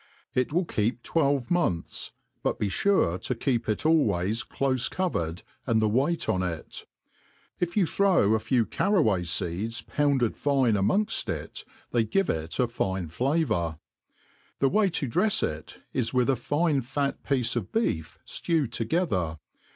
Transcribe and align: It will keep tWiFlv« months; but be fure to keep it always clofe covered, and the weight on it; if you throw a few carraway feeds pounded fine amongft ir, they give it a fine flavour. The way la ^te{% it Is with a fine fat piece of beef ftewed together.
It 0.33 0.51
will 0.51 0.65
keep 0.65 1.03
tWiFlv« 1.03 1.51
months; 1.51 2.11
but 2.41 2.57
be 2.57 2.69
fure 2.69 3.19
to 3.21 3.35
keep 3.35 3.69
it 3.69 3.85
always 3.85 4.43
clofe 4.43 4.89
covered, 4.89 5.43
and 5.67 5.79
the 5.79 5.87
weight 5.87 6.27
on 6.27 6.41
it; 6.41 6.87
if 7.59 7.77
you 7.77 7.85
throw 7.85 8.33
a 8.33 8.39
few 8.39 8.65
carraway 8.65 9.23
feeds 9.25 9.83
pounded 9.83 10.35
fine 10.35 10.73
amongft 10.73 11.29
ir, 11.29 11.51
they 11.91 12.03
give 12.03 12.31
it 12.31 12.57
a 12.57 12.67
fine 12.67 13.09
flavour. 13.09 13.77
The 14.57 14.69
way 14.69 14.85
la 14.85 14.89
^te{% 14.89 15.43
it 15.43 15.81
Is 15.93 16.11
with 16.15 16.31
a 16.31 16.35
fine 16.35 16.81
fat 16.81 17.21
piece 17.23 17.55
of 17.55 17.71
beef 17.71 18.17
ftewed 18.25 18.71
together. 18.71 19.37